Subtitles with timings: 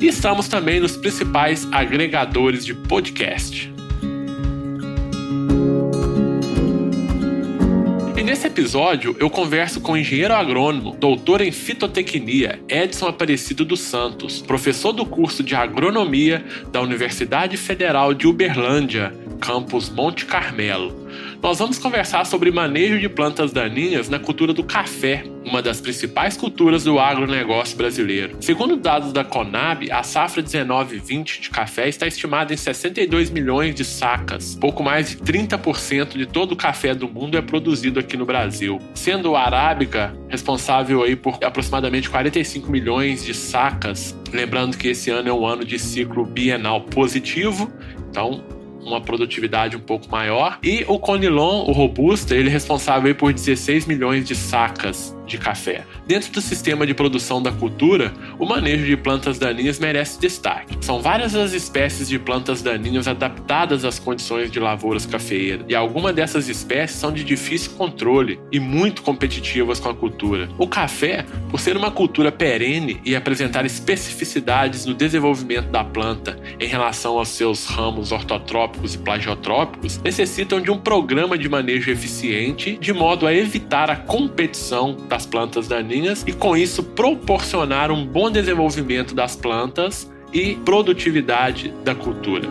[0.00, 3.72] E estamos também nos principais agregadores de podcast.
[8.14, 13.80] E nesse episódio eu converso com o engenheiro agrônomo, doutor em fitotecnia, Edson Aparecido dos
[13.80, 21.06] Santos, professor do curso de agronomia da Universidade Federal de Uberlândia, campus Monte Carmelo
[21.42, 26.36] nós vamos conversar sobre manejo de plantas daninhas na cultura do café, uma das principais
[26.36, 28.36] culturas do agronegócio brasileiro.
[28.40, 33.84] Segundo dados da Conab, a safra 19-20 de café está estimada em 62 milhões de
[33.84, 34.56] sacas.
[34.56, 38.80] Pouco mais de 30% de todo o café do mundo é produzido aqui no Brasil,
[38.94, 44.16] sendo a arábica responsável aí por aproximadamente 45 milhões de sacas.
[44.32, 47.70] Lembrando que esse ano é um ano de ciclo bienal positivo,
[48.10, 48.55] então
[48.86, 50.58] uma produtividade um pouco maior.
[50.62, 55.84] E o Conilon, o robusta, ele é responsável por 16 milhões de sacas de café.
[56.06, 60.76] Dentro do sistema de produção da cultura, o manejo de plantas daninhas merece destaque.
[60.80, 66.14] São várias as espécies de plantas daninhas adaptadas às condições de lavouras cafeeiras, e algumas
[66.14, 70.48] dessas espécies são de difícil controle e muito competitivas com a cultura.
[70.58, 76.66] O café, por ser uma cultura perene e apresentar especificidades no desenvolvimento da planta em
[76.66, 82.92] relação aos seus ramos ortotrópicos e plagiotrópicos, necessitam de um programa de manejo eficiente de
[82.92, 88.30] modo a evitar a competição da das plantas daninhas e, com isso, proporcionar um bom
[88.30, 92.46] desenvolvimento das plantas e produtividade da cultura.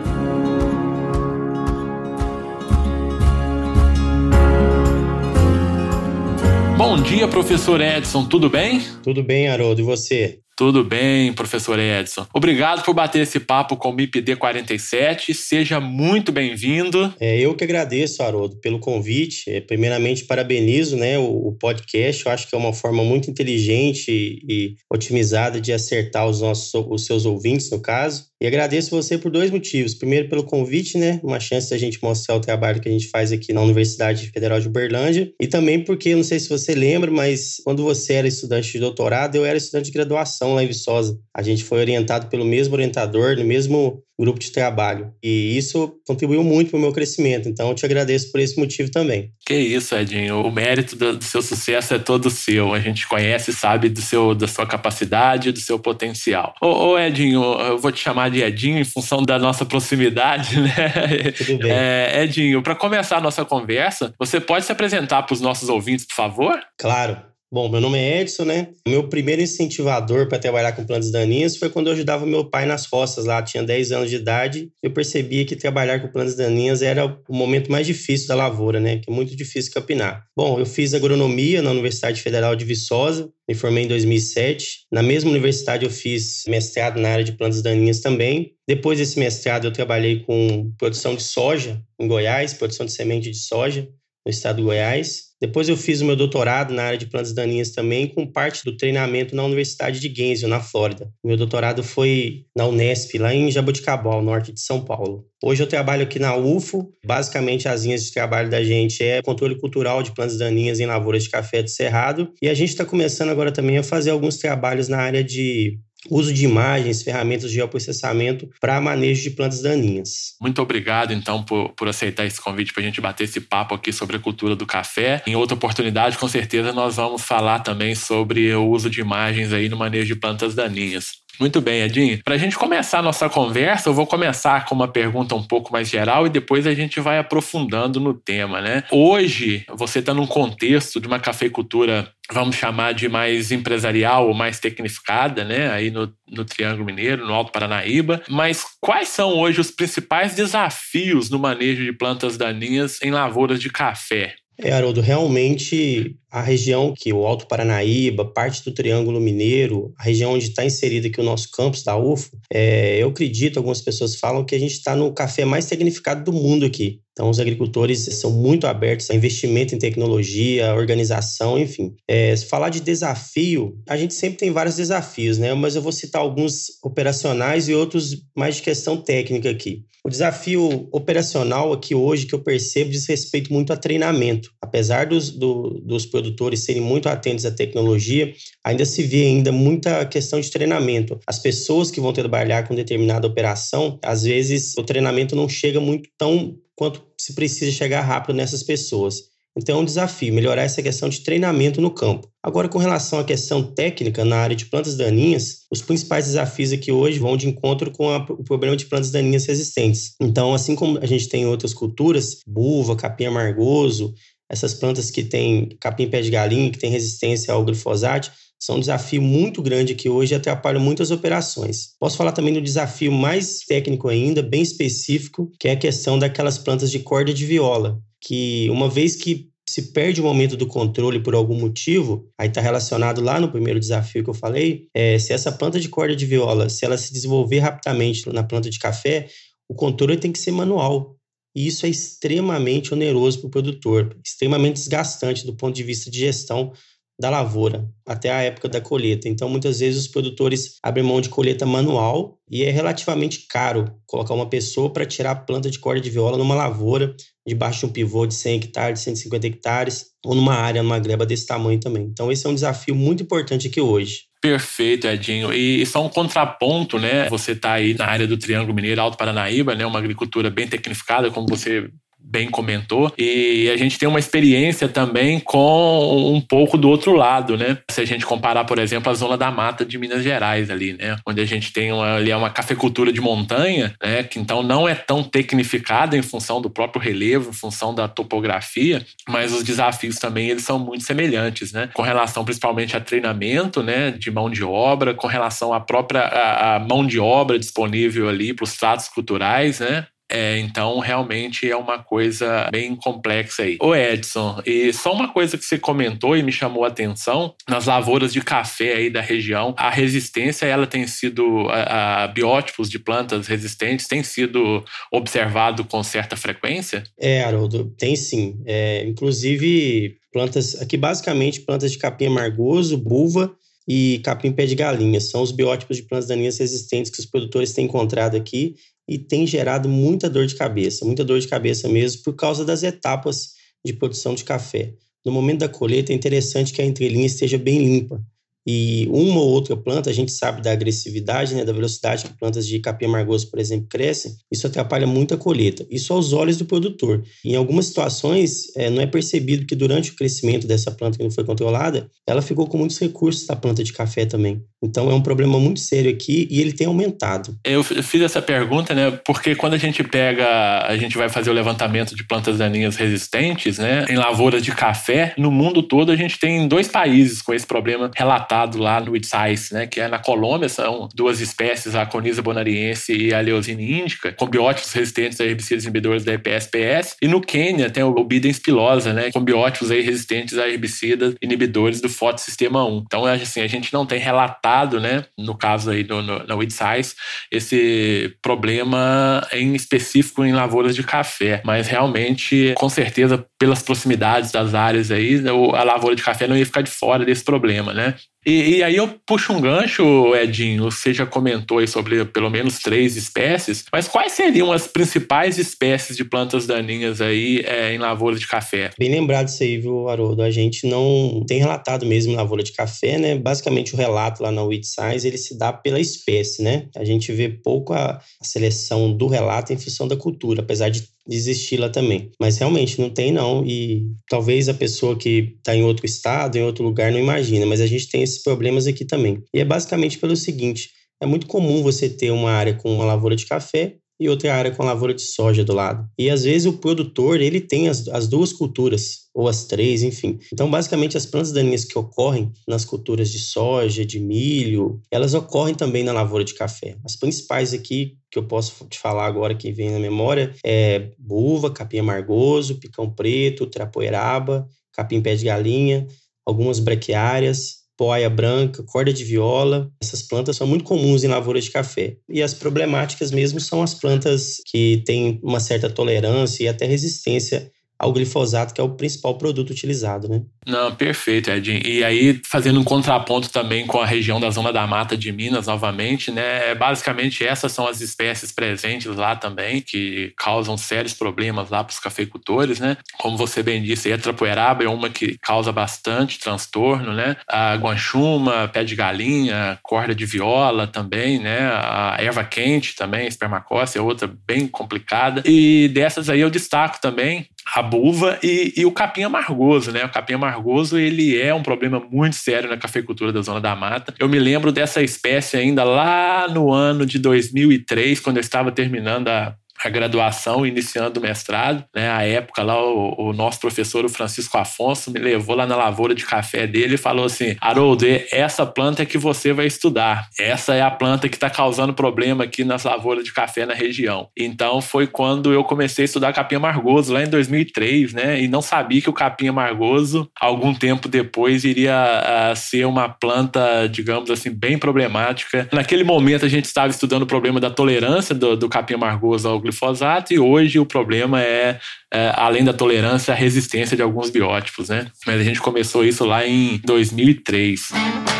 [6.76, 8.80] Bom dia, professor Edson, tudo bem?
[9.00, 10.40] Tudo bem, Haroldo, e você?
[10.56, 12.26] Tudo bem, professor Edson.
[12.32, 15.34] Obrigado por bater esse papo com o MIPD 47.
[15.34, 17.12] Seja muito bem-vindo.
[17.20, 19.50] É, eu que agradeço, Haroldo, pelo convite.
[19.50, 22.24] É, primeiramente, parabenizo né, o, o, podcast.
[22.24, 26.72] Eu acho que é uma forma muito inteligente e, e otimizada de acertar os, nossos,
[26.88, 28.24] os seus ouvintes, no caso.
[28.40, 29.94] E agradeço você por dois motivos.
[29.94, 31.20] Primeiro, pelo convite, né?
[31.22, 34.60] Uma chance da gente mostrar o trabalho que a gente faz aqui na Universidade Federal
[34.60, 35.32] de Uberlândia.
[35.40, 39.36] E também porque, não sei se você lembra, mas quando você era estudante de doutorado,
[39.36, 41.18] eu era estudante de graduação lá em Viçosa.
[41.34, 45.12] A gente foi orientado pelo mesmo orientador, no mesmo grupo de trabalho.
[45.22, 47.48] E isso contribuiu muito para o meu crescimento.
[47.48, 49.30] Então, eu te agradeço por esse motivo também.
[49.44, 50.40] Que isso, Edinho.
[50.40, 52.72] O mérito do, seu sucesso é todo seu.
[52.72, 56.54] A gente conhece e sabe do seu, da sua capacidade, do seu potencial.
[56.62, 61.32] Ô, ô, Edinho, eu vou te chamar de Edinho em função da nossa proximidade, né?
[61.36, 61.70] Tudo bem.
[61.70, 66.06] É, Edinho, para começar a nossa conversa, você pode se apresentar para os nossos ouvintes,
[66.06, 66.58] por favor?
[66.78, 67.35] Claro.
[67.52, 68.70] Bom, meu nome é Edson, né?
[68.88, 72.86] Meu primeiro incentivador para trabalhar com plantas daninhas foi quando eu ajudava meu pai nas
[72.86, 74.68] roças lá, tinha 10 anos de idade.
[74.82, 78.98] Eu percebia que trabalhar com plantas daninhas era o momento mais difícil da lavoura, né?
[78.98, 80.26] Que é muito difícil capinar.
[80.36, 84.80] Bom, eu fiz agronomia na Universidade Federal de Viçosa, me formei em 2007.
[84.90, 88.54] Na mesma universidade eu fiz mestrado na área de plantas daninhas também.
[88.66, 93.38] Depois desse mestrado eu trabalhei com produção de soja em Goiás, produção de semente de
[93.38, 93.88] soja
[94.26, 95.26] no estado de Goiás.
[95.40, 98.76] Depois eu fiz o meu doutorado na área de plantas daninhas também, com parte do
[98.76, 101.10] treinamento na Universidade de Gainesville, na Flórida.
[101.22, 105.26] O meu doutorado foi na Unesp, lá em Jaboticabal, norte de São Paulo.
[105.44, 106.90] Hoje eu trabalho aqui na UFO.
[107.04, 111.24] Basicamente, as linhas de trabalho da gente é controle cultural de plantas daninhas em lavouras
[111.24, 112.32] de café de cerrado.
[112.40, 115.78] E a gente está começando agora também a fazer alguns trabalhos na área de
[116.10, 120.34] uso de imagens, ferramentas de geoprocessamento para manejo de plantas daninhas.
[120.40, 123.92] Muito obrigado, então, por, por aceitar esse convite para a gente bater esse papo aqui
[123.92, 125.22] sobre a cultura do café.
[125.26, 129.68] Em outra oportunidade, com certeza, nós vamos falar também sobre o uso de imagens aí
[129.68, 131.25] no manejo de plantas daninhas.
[131.38, 132.20] Muito bem, Edinho.
[132.24, 135.72] Para a gente começar a nossa conversa, eu vou começar com uma pergunta um pouco
[135.72, 138.84] mais geral e depois a gente vai aprofundando no tema, né?
[138.90, 144.58] Hoje, você está num contexto de uma cafeicultura vamos chamar de mais empresarial ou mais
[144.58, 145.70] tecnificada, né?
[145.70, 148.22] Aí no, no Triângulo Mineiro, no Alto Paranaíba.
[148.28, 153.70] Mas quais são hoje os principais desafios no manejo de plantas daninhas em lavouras de
[153.70, 154.34] café?
[154.58, 160.32] É, Haroldo, realmente a região que o Alto Paranaíba, parte do Triângulo Mineiro, a região
[160.32, 164.44] onde está inserido aqui o nosso campus da UFO, é, eu acredito, algumas pessoas falam
[164.44, 167.00] que a gente está no café mais tecnificado do mundo aqui.
[167.16, 171.94] Então, os agricultores são muito abertos a investimento em tecnologia, organização, enfim.
[172.06, 175.54] É, se falar de desafio, a gente sempre tem vários desafios, né?
[175.54, 179.86] Mas eu vou citar alguns operacionais e outros mais de questão técnica aqui.
[180.04, 184.52] O desafio operacional aqui hoje que eu percebo diz respeito muito a treinamento.
[184.60, 188.30] Apesar dos, do, dos produtores serem muito atentos à tecnologia,
[188.62, 191.18] ainda se vê ainda muita questão de treinamento.
[191.26, 196.10] As pessoas que vão trabalhar com determinada operação, às vezes o treinamento não chega muito
[196.18, 199.34] tão quanto se precisa chegar rápido nessas pessoas.
[199.58, 202.28] Então é um desafio melhorar essa questão de treinamento no campo.
[202.42, 206.92] Agora, com relação à questão técnica na área de plantas daninhas, os principais desafios aqui
[206.92, 210.14] hoje vão de encontro com a, o problema de plantas daninhas resistentes.
[210.20, 214.12] Então, assim como a gente tem outras culturas, buva, capim amargoso,
[214.48, 218.80] essas plantas que têm capim pé de galinha, que têm resistência ao glifosato, são um
[218.80, 221.94] desafio muito grande que hoje atrapalha muitas operações.
[222.00, 226.58] Posso falar também do desafio mais técnico ainda, bem específico, que é a questão daquelas
[226.58, 231.20] plantas de corda de viola, que uma vez que se perde o momento do controle
[231.20, 235.32] por algum motivo, aí está relacionado lá no primeiro desafio que eu falei, é, se
[235.32, 239.28] essa planta de corda de viola, se ela se desenvolver rapidamente na planta de café,
[239.68, 241.16] o controle tem que ser manual.
[241.54, 246.20] E isso é extremamente oneroso para o produtor, extremamente desgastante do ponto de vista de
[246.20, 246.72] gestão
[247.18, 249.28] da lavoura até a época da colheita.
[249.28, 254.34] Então, muitas vezes os produtores abrem mão de colheita manual e é relativamente caro colocar
[254.34, 257.14] uma pessoa para tirar a planta de corda de viola numa lavoura
[257.46, 261.46] debaixo de um pivô de 100 hectares, 150 hectares, ou numa área, numa greba desse
[261.46, 262.04] tamanho também.
[262.04, 264.22] Então, esse é um desafio muito importante aqui hoje.
[264.42, 265.52] Perfeito, Edinho.
[265.52, 267.28] E só um contraponto, né?
[267.28, 269.86] Você está aí na área do Triângulo Mineiro, Alto Paranaíba, né?
[269.86, 271.88] Uma agricultura bem tecnificada, como você
[272.28, 273.12] bem comentou.
[273.16, 277.78] E a gente tem uma experiência também com um pouco do outro lado, né?
[277.90, 281.16] Se a gente comparar, por exemplo, a zona da mata de Minas Gerais ali, né?
[281.24, 284.24] Onde a gente tem uma, ali é uma cafeicultura de montanha, né?
[284.24, 289.04] Que então não é tão tecnificada em função do próprio relevo, em função da topografia,
[289.28, 291.88] mas os desafios também eles são muito semelhantes, né?
[291.94, 294.10] Com relação principalmente a treinamento, né?
[294.10, 298.52] De mão de obra, com relação à própria a, a mão de obra disponível ali
[298.52, 300.06] para os tratos culturais, né?
[300.30, 303.76] É, então, realmente é uma coisa bem complexa aí.
[303.80, 307.86] Ô Edson, e só uma coisa que você comentou e me chamou a atenção, nas
[307.86, 312.98] lavouras de café aí da região, a resistência, ela tem sido, a, a biótipos de
[312.98, 317.04] plantas resistentes tem sido observado com certa frequência?
[317.18, 318.60] É, Haroldo, tem sim.
[318.66, 323.54] É, inclusive, plantas, aqui basicamente plantas de capim amargoso, buva
[323.86, 325.20] e capim pé de galinha.
[325.20, 328.74] São os biótipos de plantas daninhas resistentes que os produtores têm encontrado aqui
[329.08, 332.82] e tem gerado muita dor de cabeça, muita dor de cabeça mesmo, por causa das
[332.82, 333.52] etapas
[333.84, 334.94] de produção de café.
[335.24, 338.22] No momento da colheita, é interessante que a entrelinha esteja bem limpa,
[338.66, 342.66] e uma ou outra planta, a gente sabe da agressividade, né, da velocidade que plantas
[342.66, 345.86] de capim amargoso, por exemplo, crescem, isso atrapalha muito a colheita.
[345.88, 347.22] Isso aos olhos do produtor.
[347.44, 351.30] Em algumas situações, é, não é percebido que durante o crescimento dessa planta que não
[351.30, 354.64] foi controlada, ela ficou com muitos recursos da planta de café também.
[354.86, 357.56] Então é um problema muito sério aqui e ele tem aumentado.
[357.64, 361.52] Eu fiz essa pergunta, né, porque quando a gente pega, a gente vai fazer o
[361.52, 366.38] levantamento de plantas daninhas resistentes, né, em lavouras de café, no mundo todo a gente
[366.38, 370.68] tem dois países com esse problema relatado lá no Itzais, né, que é na Colômbia,
[370.68, 375.84] são duas espécies, a Conisa bonariense e a Leosine índica, com biótipos resistentes a herbicidas
[375.84, 377.16] inibidores da EPSPS.
[377.20, 382.00] E no Quênia tem o Bidens pilosa, né, com biótipos aí resistentes a herbicidas inibidores
[382.00, 383.04] do fotossistema 1.
[383.06, 387.14] Então, assim, a gente não tem relatado, né, no caso aí do, no, na Itzais,
[387.50, 394.74] esse problema em específico em lavouras de café, mas realmente, com certeza, pelas proximidades das
[394.74, 395.42] áreas aí,
[395.74, 398.14] a lavoura de café não ia ficar de fora desse problema, né?
[398.46, 402.78] E, e, aí eu puxo um gancho, Edinho, você já comentou aí sobre pelo menos
[402.78, 408.38] três espécies, mas quais seriam as principais espécies de plantas daninhas aí é, em lavoura
[408.38, 408.90] de café?
[408.96, 410.42] Bem lembrado isso aí, viu, Haroldo?
[410.42, 413.34] A gente não tem relatado mesmo em lavoura de café, né?
[413.34, 416.86] Basicamente o relato lá na Weed Science, ele se dá pela espécie, né?
[416.96, 421.02] A gente vê pouco a, a seleção do relato em função da cultura, apesar de
[421.28, 422.30] existir lá também.
[422.40, 426.62] Mas realmente não tem não e talvez a pessoa que está em outro estado, em
[426.62, 429.42] outro lugar não imagina, mas a gente tem esses problemas aqui também.
[429.54, 430.90] E é basicamente pelo seguinte,
[431.20, 434.70] é muito comum você ter uma área com uma lavoura de café e outra área
[434.70, 436.08] com lavoura de soja do lado.
[436.18, 440.38] E às vezes o produtor ele tem as, as duas culturas, ou as três, enfim.
[440.50, 445.74] Então, basicamente, as plantas daninhas que ocorrem nas culturas de soja, de milho, elas ocorrem
[445.74, 446.96] também na lavoura de café.
[447.04, 451.70] As principais aqui que eu posso te falar agora que vem na memória é buva,
[451.70, 456.06] capim amargoso, picão preto, trapoeraba, capim pé de galinha,
[456.46, 459.90] algumas brequiárias, poia branca, corda de viola.
[460.02, 462.16] Essas plantas são muito comuns em lavouras de café.
[462.28, 467.70] E as problemáticas mesmo são as plantas que têm uma certa tolerância e até resistência
[467.98, 470.42] ao glifosato, que é o principal produto utilizado, né?
[470.66, 471.80] Não, perfeito, Edinho.
[471.86, 475.66] E aí, fazendo um contraponto também com a região da Zona da Mata de Minas,
[475.66, 476.74] novamente, né?
[476.74, 482.00] Basicamente, essas são as espécies presentes lá também, que causam sérios problemas lá para os
[482.00, 482.96] cafeicultores, né?
[483.18, 487.36] Como você bem disse, a trapoeraba é uma que causa bastante transtorno, né?
[487.48, 491.60] A guanchuma, pé de galinha, corda de viola também, né?
[491.70, 495.42] A erva quente também, espermacócia, é outra bem complicada.
[495.46, 500.04] E dessas aí eu destaco também a buva e, e, o capim amargoso, né?
[500.04, 504.14] O capim amargoso, ele é um problema muito sério na cafeicultura da Zona da Mata.
[504.18, 509.28] Eu me lembro dessa espécie ainda lá no ano de 2003, quando eu estava terminando
[509.28, 509.54] a,
[509.84, 512.10] a graduação, iniciando o mestrado, né?
[512.10, 516.14] A época lá, o, o, nosso professor, o Francisco Afonso, me levou lá na lavoura
[516.14, 520.28] de café dele e falou assim: Haroldo, essa planta é que você vai estudar.
[520.38, 524.28] Essa é a planta que está causando problema aqui nas lavouras de café na região.
[524.36, 528.40] Então foi quando eu comecei a estudar capim amargoso lá em 2003, né?
[528.40, 533.86] E não sabia que o capim amargoso, algum tempo depois, iria uh, ser uma planta,
[533.88, 535.68] digamos assim, bem problemática.
[535.72, 539.60] Naquele momento a gente estava estudando o problema da tolerância do, do capim amargoso ao
[539.66, 541.78] glifosato e hoje o problema é,
[542.12, 545.06] é, além da tolerância, a resistência de alguns biótipos, né?
[545.26, 548.35] Mas a gente começou isso lá em 2003.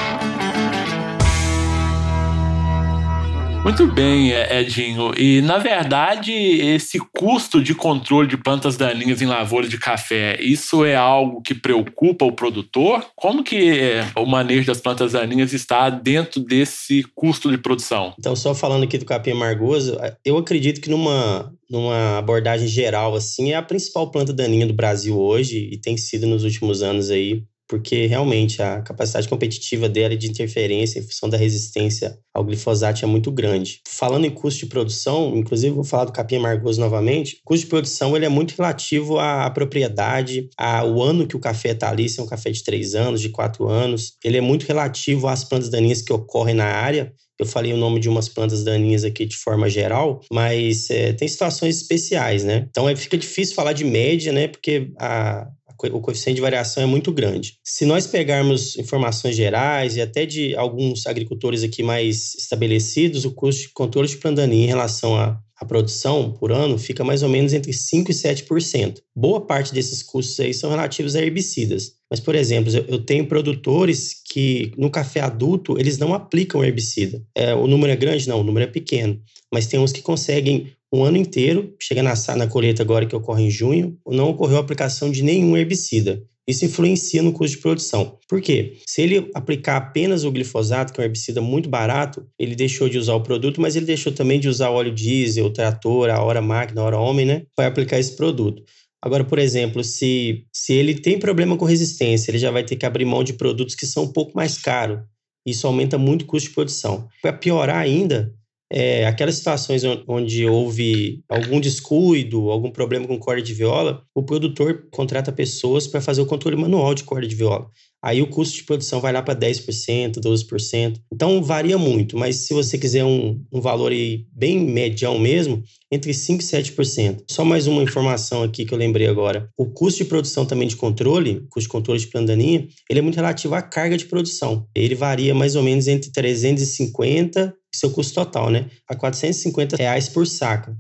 [3.67, 5.13] Muito bem, Edinho.
[5.19, 10.85] E, na verdade, esse custo de controle de plantas daninhas em lavoura de café, isso
[10.85, 13.05] é algo que preocupa o produtor?
[13.17, 18.15] Como que o manejo das plantas daninhas está dentro desse custo de produção?
[18.17, 23.51] Então, só falando aqui do capim amargoso, eu acredito que numa, numa abordagem geral, assim,
[23.51, 27.43] é a principal planta daninha do Brasil hoje e tem sido nos últimos anos aí
[27.69, 33.09] porque realmente a capacidade competitiva dela de interferência em função da resistência ao glifosato é
[33.09, 33.81] muito grande.
[33.89, 37.71] Falando em custo de produção, inclusive vou falar do capim amargoso novamente, o custo de
[37.71, 42.21] produção ele é muito relativo à propriedade, ao ano que o café está ali, se
[42.21, 45.69] é um café de três anos, de quatro anos, ele é muito relativo às plantas
[45.69, 49.37] daninhas que ocorrem na área, eu falei o nome de umas plantas daninhas aqui de
[49.37, 52.67] forma geral, mas é, tem situações especiais, né?
[52.71, 54.49] Então é, fica difícil falar de média, né?
[54.49, 55.47] Porque a,
[55.93, 57.59] o coeficiente de variação é muito grande.
[57.65, 63.63] Se nós pegarmos informações gerais e até de alguns agricultores aqui mais estabelecidos, o custo
[63.63, 67.53] de controle de plandaninha em relação à, à produção por ano fica mais ou menos
[67.53, 69.01] entre 5% e 7%.
[69.15, 71.97] Boa parte desses custos aí são relativos a herbicidas.
[72.11, 77.23] Mas, por exemplo, eu tenho produtores que no café adulto eles não aplicam herbicida.
[77.35, 78.29] É, o número é grande?
[78.29, 79.21] Não, o número é pequeno.
[79.53, 83.45] Mas tem uns que conseguem um ano inteiro, chega na, na colheita agora que ocorre
[83.45, 86.23] em junho, não ocorreu a aplicação de nenhum herbicida.
[86.49, 88.19] Isso influencia no custo de produção.
[88.29, 88.77] Por quê?
[88.89, 92.99] Se ele aplicar apenas o glifosato, que é um herbicida muito barato, ele deixou de
[92.99, 96.81] usar o produto, mas ele deixou também de usar óleo diesel, trator, a hora máquina,
[96.81, 97.43] a hora homem, né?
[97.57, 98.63] Vai aplicar esse produto.
[99.03, 102.87] Agora, por exemplo, se, se ele tem problema com resistência, ele já vai ter que
[102.87, 105.01] abrir mão de produtos que são um pouco mais caros.
[105.45, 107.09] Isso aumenta muito o custo de produção.
[107.23, 108.33] Para piorar ainda,
[108.71, 114.89] é, aquelas situações onde houve algum descuido, algum problema com corda de viola, o produtor
[114.91, 117.71] contrata pessoas para fazer o controle manual de corda de viola.
[118.07, 121.01] Aí o custo de produção vai lá para 10%, 12%.
[121.13, 123.91] Então varia muito, mas se você quiser um, um valor
[124.33, 125.61] bem medião mesmo,
[125.91, 127.25] entre 5% e 7%.
[127.29, 129.51] Só mais uma informação aqui que eu lembrei agora.
[129.59, 133.17] O custo de produção também de controle, custo de controle de plandaninha, ele é muito
[133.17, 134.69] relativo à carga de produção.
[134.73, 138.71] Ele varia mais ou menos entre 350 seu custo total, né?
[138.89, 140.77] A 450 reais por saca.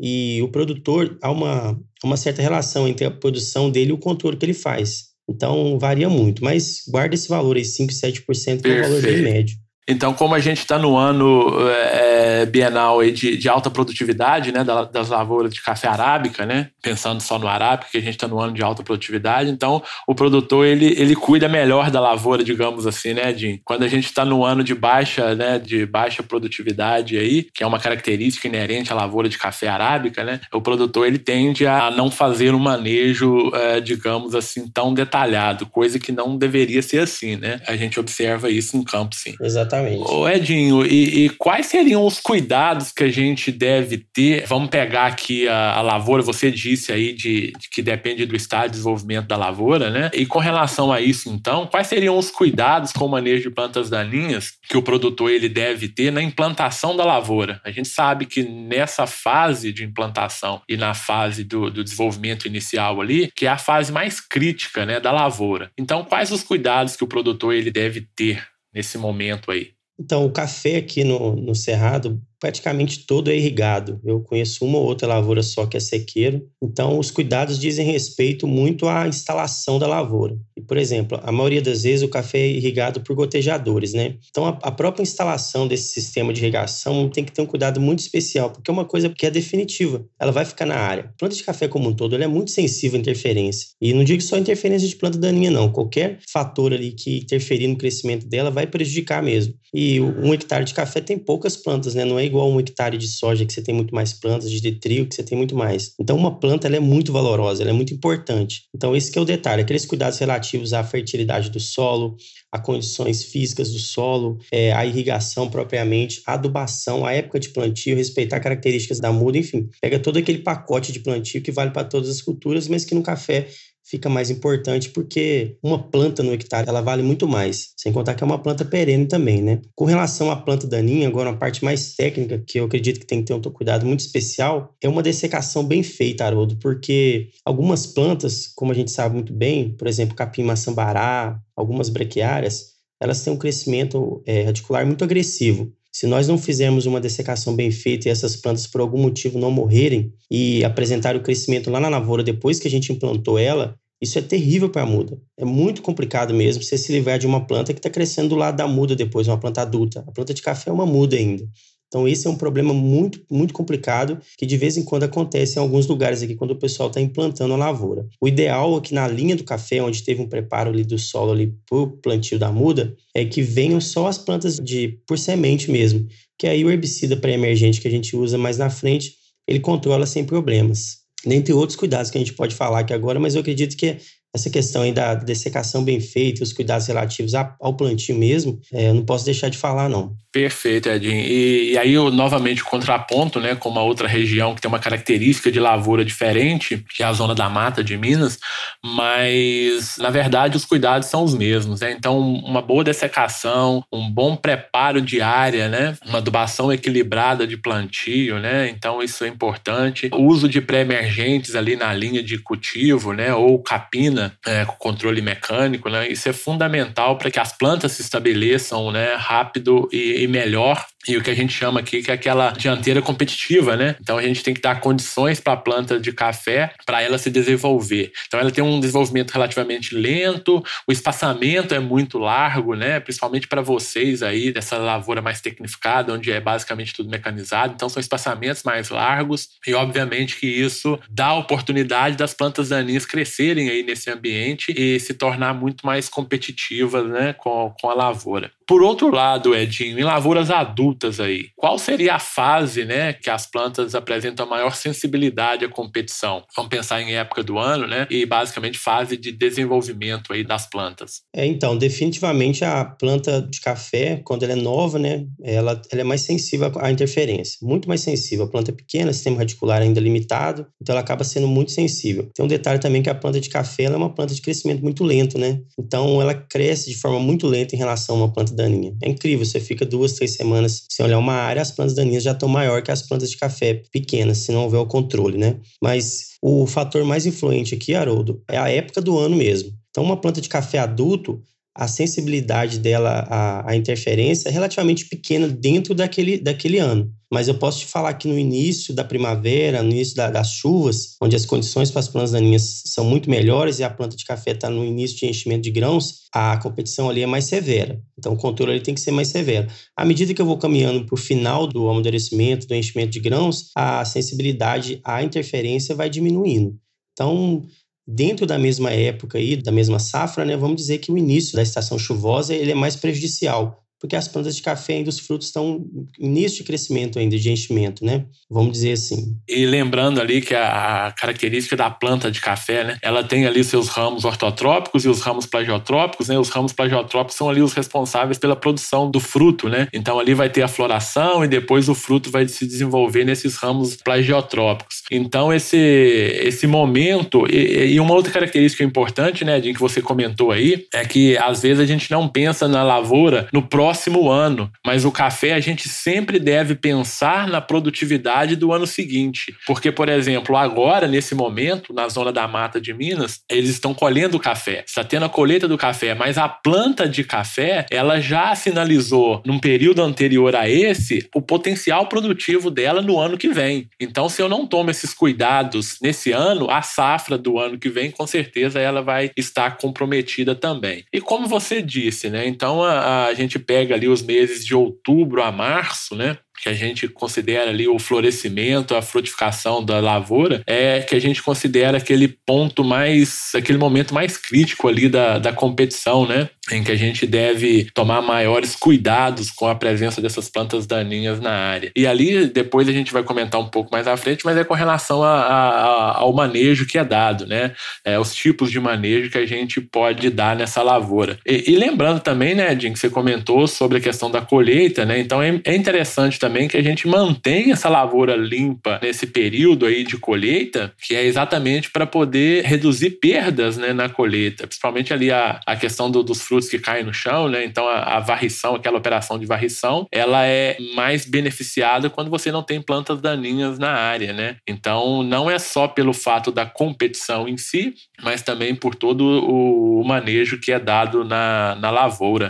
[0.00, 4.36] E o produtor, há uma, uma certa relação entre a produção dele e o controle
[4.36, 5.05] que ele faz.
[5.28, 9.22] Então, varia muito, mas guarda esse valor aí, 5, 7%, que é o valor bem
[9.22, 9.56] médio.
[9.88, 15.08] Então, como a gente está no ano é, bienal de, de, alta produtividade, né, das
[15.08, 18.52] lavouras de café arábica, né, pensando só no arábica, que a gente está no ano
[18.52, 23.32] de alta produtividade, então o produtor ele, ele cuida melhor da lavoura, digamos assim, né,
[23.32, 23.60] Jim?
[23.64, 27.66] Quando a gente está no ano de baixa, né, de baixa produtividade aí, que é
[27.66, 32.10] uma característica inerente à lavoura de café arábica, né, o produtor ele tende a não
[32.10, 37.60] fazer um manejo, é, digamos assim, tão detalhado, coisa que não deveria ser assim, né?
[37.68, 39.34] A gente observa isso no campo, sim.
[39.40, 40.10] Exatamente Exatamente.
[40.10, 44.46] Ô Edinho, e, e, quais seriam os cuidados que a gente deve ter?
[44.46, 48.66] Vamos pegar aqui a, a lavoura, você disse aí de, de, que depende do estado
[48.66, 50.10] de desenvolvimento da lavoura, né?
[50.14, 53.90] E com relação a isso, então, quais seriam os cuidados com o manejo de plantas
[53.90, 57.60] daninhas que o produtor ele deve ter na implantação da lavoura?
[57.64, 63.00] A gente sabe que nessa fase de implantação e na fase do, do desenvolvimento inicial
[63.00, 65.70] ali, que é a fase mais crítica, né, da lavoura.
[65.78, 69.72] Então, quais os cuidados que o produtor ele deve ter nesse momento aí?
[69.98, 74.00] Então, o café aqui no, no Cerrado, praticamente todo é irrigado.
[74.04, 76.46] Eu conheço uma ou outra lavoura só que é sequeiro.
[76.62, 80.36] Então, os cuidados dizem respeito muito à instalação da lavoura.
[80.56, 84.16] E, por exemplo, a maioria das vezes o café é irrigado por gotejadores, né?
[84.30, 88.00] Então, a, a própria instalação desse sistema de irrigação tem que ter um cuidado muito
[88.00, 90.04] especial, porque é uma coisa que é definitiva.
[90.20, 91.04] Ela vai ficar na área.
[91.04, 93.68] A planta de café como um todo, ela é muito sensível à interferência.
[93.80, 95.70] E não digo só interferência de planta daninha, não.
[95.70, 99.54] Qualquer fator ali que interferir no crescimento dela vai prejudicar mesmo.
[99.74, 102.04] E um hectare de café tem poucas plantas, né?
[102.04, 105.08] Não é igual um hectare de soja que você tem muito mais plantas, de trigo
[105.08, 105.92] que você tem muito mais.
[105.98, 108.64] Então, uma planta ela é muito valorosa, ela é muito importante.
[108.74, 112.16] Então, esse é o detalhe, aqueles cuidados relativos à fertilidade do solo,
[112.52, 117.96] a condições físicas do solo, é, a irrigação propriamente, a adubação, a época de plantio,
[117.96, 122.08] respeitar características da muda, enfim, pega todo aquele pacote de plantio que vale para todas
[122.08, 123.48] as culturas, mas que no café
[123.88, 128.22] fica mais importante porque uma planta no hectare ela vale muito mais, sem contar que
[128.22, 129.60] é uma planta perene também, né?
[129.74, 133.20] Com relação à planta daninha, agora uma parte mais técnica que eu acredito que tem
[133.20, 138.46] que ter um cuidado muito especial é uma dessecação bem feita, Haroldo, porque algumas plantas,
[138.46, 143.38] como a gente sabe muito bem, por exemplo, capim maçambará, algumas brequiárias, elas têm um
[143.38, 145.72] crescimento é, radicular muito agressivo.
[145.98, 149.50] Se nós não fizermos uma dessecação bem feita e essas plantas por algum motivo não
[149.50, 154.18] morrerem e apresentar o crescimento lá na lavoura depois que a gente implantou ela, isso
[154.18, 155.18] é terrível para a muda.
[155.38, 158.58] É muito complicado mesmo você se livrar de uma planta que está crescendo do lado
[158.58, 160.04] da muda depois, uma planta adulta.
[160.06, 161.48] A planta de café é uma muda ainda.
[161.96, 165.62] Então, esse é um problema muito, muito complicado que de vez em quando acontece em
[165.62, 168.06] alguns lugares aqui quando o pessoal está implantando a lavoura.
[168.20, 171.54] O ideal aqui na linha do café, onde teve um preparo ali do solo ali
[171.66, 176.06] para o plantio da muda, é que venham só as plantas de por semente mesmo,
[176.38, 179.14] que aí o herbicida pré-emergente que a gente usa mais na frente,
[179.48, 180.98] ele controla sem problemas.
[181.24, 183.96] Dentre outros cuidados que a gente pode falar aqui agora, mas eu acredito que
[184.34, 188.94] essa questão aí da dessecação bem feita, os cuidados relativos ao plantio mesmo, é, eu
[188.94, 190.14] não posso deixar de falar, não.
[190.36, 191.18] Perfeito, Edinho.
[191.18, 195.50] E, e aí, eu, novamente, contraponto, né, com uma outra região que tem uma característica
[195.50, 198.38] de lavoura diferente, que é a zona da mata de Minas,
[198.84, 201.90] mas, na verdade, os cuidados são os mesmos, né?
[201.92, 205.96] Então, uma boa dessecação, um bom preparo de área, né?
[206.06, 208.68] Uma adubação equilibrada de plantio, né?
[208.68, 210.10] Então, isso é importante.
[210.12, 213.32] O uso de pré-emergentes ali na linha de cultivo, né?
[213.32, 216.08] Ou capina, é, com controle mecânico, né?
[216.08, 219.14] Isso é fundamental para que as plantas se estabeleçam, né?
[219.14, 223.76] Rápido e melhor e o que a gente chama aqui que é aquela dianteira competitiva,
[223.76, 223.96] né?
[224.00, 227.30] Então a gente tem que dar condições para a planta de café para ela se
[227.30, 228.12] desenvolver.
[228.26, 233.00] Então ela tem um desenvolvimento relativamente lento, o espaçamento é muito largo, né?
[233.00, 237.74] Principalmente para vocês aí dessa lavoura mais tecnificada, onde é basicamente tudo mecanizado.
[237.74, 243.68] Então são espaçamentos mais largos e obviamente que isso dá oportunidade das plantas daninhas crescerem
[243.68, 247.32] aí nesse ambiente e se tornar muito mais competitivas, né?
[247.32, 248.50] Com, com a lavoura.
[248.66, 253.46] Por outro lado, Edinho, em lavouras adultas aí, qual seria a fase, né, que as
[253.46, 256.42] plantas apresentam maior sensibilidade à competição?
[256.56, 261.22] Vamos pensar em época do ano, né, e basicamente fase de desenvolvimento aí das plantas.
[261.34, 266.04] É, então, definitivamente a planta de café, quando ela é nova, né, ela, ela é
[266.04, 268.46] mais sensível à interferência, muito mais sensível.
[268.46, 272.28] A planta é pequena, sistema radicular ainda limitado, então ela acaba sendo muito sensível.
[272.34, 275.04] Tem um detalhe também que a planta de café é uma planta de crescimento muito
[275.04, 275.60] lento, né?
[275.78, 278.96] Então ela cresce de forma muito lenta em relação a uma planta daninha.
[279.02, 282.32] É incrível, você fica duas, três semanas sem olhar uma área, as plantas daninhas já
[282.32, 285.60] estão maior que as plantas de café pequenas, se não houver o controle, né?
[285.82, 289.72] Mas o fator mais influente aqui, Haroldo, é a época do ano mesmo.
[289.90, 291.42] Então, uma planta de café adulto,
[291.76, 297.12] a sensibilidade dela à, à, interferência é relativamente pequena dentro daquele, daquele ano.
[297.30, 301.16] Mas eu posso te falar que no início da primavera, no início da, das chuvas,
[301.20, 304.52] onde as condições para as plantas daninhas são muito melhores e a planta de café
[304.52, 308.00] está no início de enchimento de grãos, a competição ali é mais severa.
[308.18, 309.68] Então o controle ali tem que ser mais severo.
[309.94, 313.70] À medida que eu vou caminhando para o final do amadurecimento, do enchimento de grãos,
[313.76, 316.78] a sensibilidade à interferência vai diminuindo.
[317.12, 317.62] Então,
[318.06, 321.62] Dentro da mesma época aí, da mesma safra, né, vamos dizer que o início da
[321.62, 325.84] estação chuvosa ele é mais prejudicial, porque as plantas de café ainda os frutos estão
[326.18, 328.24] início de crescimento ainda, de enchimento, né?
[328.50, 329.36] Vamos dizer assim.
[329.48, 332.98] E lembrando ali que a, característica da planta de café, né?
[333.02, 336.38] Ela tem ali seus ramos ortotrópicos e os ramos plagiotrópicos, né?
[336.38, 339.88] Os ramos plagiotrópicos são ali os responsáveis pela produção do fruto, né?
[339.92, 343.96] Então ali vai ter a floração e depois o fruto vai se desenvolver nesses ramos
[343.96, 345.02] plagiotrópicos.
[345.10, 350.50] Então esse esse momento e, e uma outra característica importante, né, de que você comentou
[350.50, 354.68] aí, é que às vezes a gente não pensa na lavoura no próximo próximo ano,
[354.84, 359.54] mas o café a gente sempre deve pensar na produtividade do ano seguinte.
[359.64, 364.40] Porque, por exemplo, agora, nesse momento, na zona da mata de Minas, eles estão colhendo
[364.40, 364.82] café.
[364.84, 369.60] Está tendo a colheita do café, mas a planta de café, ela já sinalizou, num
[369.60, 373.88] período anterior a esse, o potencial produtivo dela no ano que vem.
[374.00, 378.10] Então, se eu não tomo esses cuidados nesse ano, a safra do ano que vem,
[378.10, 381.04] com certeza, ela vai estar comprometida também.
[381.12, 382.48] E como você disse, né?
[382.48, 386.38] Então, a, a gente pega pega ali os meses de outubro a março, né?
[386.62, 391.42] que a gente considera ali o florescimento, a frutificação da lavoura, é que a gente
[391.42, 396.48] considera aquele ponto mais, aquele momento mais crítico ali da, da competição, né?
[396.70, 401.52] Em que a gente deve tomar maiores cuidados com a presença dessas plantas daninhas na
[401.52, 401.92] área.
[401.94, 404.74] E ali, depois a gente vai comentar um pouco mais à frente, mas é com
[404.74, 407.72] relação a, a, ao manejo que é dado, né?
[408.04, 411.38] É, os tipos de manejo que a gente pode dar nessa lavoura.
[411.46, 415.18] E, e lembrando também, né, Jim, que você comentou sobre a questão da colheita, né?
[415.18, 420.04] Então é, é interessante também que a gente mantenha essa lavoura limpa nesse período aí
[420.04, 425.60] de colheita, que é exatamente para poder reduzir perdas né, na colheita, principalmente ali a,
[425.66, 427.64] a questão do, dos frutos que caem no chão, né?
[427.64, 432.62] Então a, a varrição, aquela operação de varrição, ela é mais beneficiada quando você não
[432.62, 434.56] tem plantas daninhas na área, né?
[434.66, 440.02] Então não é só pelo fato da competição em si, mas também por todo o
[440.04, 442.48] manejo que é dado na, na lavoura.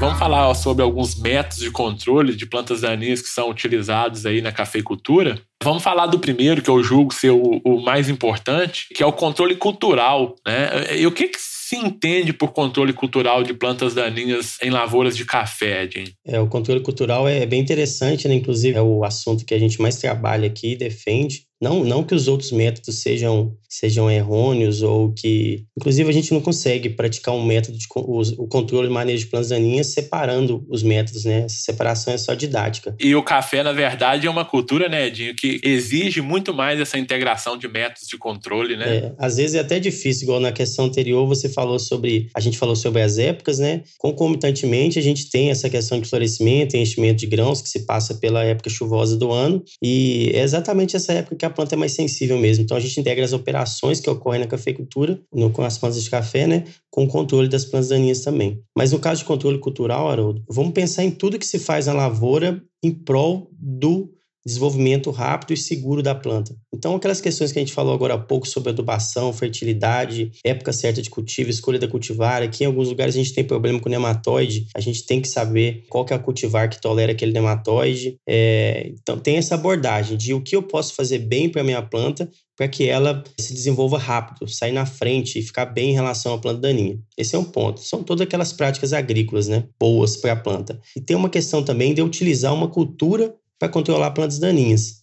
[0.00, 4.52] Vamos falar sobre alguns métodos de controle de plantas daninhas que são utilizados aí na
[4.52, 5.40] cafeicultura.
[5.62, 9.12] Vamos falar do primeiro, que eu julgo ser o, o mais importante, que é o
[9.12, 10.36] controle cultural.
[10.46, 10.98] Né?
[10.98, 15.24] E o que, que se entende por controle cultural de plantas daninhas em lavouras de
[15.24, 16.04] café, Jim?
[16.24, 18.34] É, o controle cultural é bem interessante, né?
[18.34, 21.47] Inclusive, é o assunto que a gente mais trabalha aqui e defende.
[21.60, 25.64] Não, não que os outros métodos sejam, sejam errôneos ou que.
[25.76, 29.50] Inclusive, a gente não consegue praticar um método de o, controle e manejo de plantas
[29.50, 31.44] daninhas separando os métodos, né?
[31.44, 32.94] Essa separação é só didática.
[32.98, 36.98] E o café, na verdade, é uma cultura, né, Edinho, que exige muito mais essa
[36.98, 38.96] integração de métodos de controle, né?
[38.96, 42.28] É, às vezes é até difícil, igual na questão anterior, você falou sobre.
[42.34, 43.82] A gente falou sobre as épocas, né?
[43.98, 48.42] Concomitantemente, a gente tem essa questão de florescimento enchimento de grãos que se passa pela
[48.42, 49.62] época chuvosa do ano.
[49.82, 52.64] E é exatamente essa época que a planta é mais sensível mesmo.
[52.64, 56.10] Então a gente integra as operações que ocorrem na cafeicultura, no, com as plantas de
[56.10, 58.60] café, né, com o controle das plantas daninhas também.
[58.76, 61.92] Mas no caso de controle cultural, Haroldo, vamos pensar em tudo que se faz na
[61.92, 64.12] lavoura em prol do
[64.48, 66.56] desenvolvimento rápido e seguro da planta.
[66.74, 71.02] Então, aquelas questões que a gente falou agora há pouco sobre adubação, fertilidade, época certa
[71.02, 74.66] de cultivo, escolha da cultivar, aqui em alguns lugares a gente tem problema com nematóide,
[74.74, 78.16] a gente tem que saber qual que é a cultivar que tolera aquele nematóide.
[78.26, 81.82] É, então, tem essa abordagem de o que eu posso fazer bem para a minha
[81.82, 86.34] planta para que ela se desenvolva rápido, sair na frente e ficar bem em relação
[86.34, 86.98] à planta daninha.
[87.16, 87.80] Esse é um ponto.
[87.80, 90.80] São todas aquelas práticas agrícolas, né, boas para a planta.
[90.96, 94.98] E tem uma questão também de utilizar uma cultura para controlar plantas daninhas.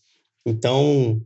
[0.46, 1.22] Então,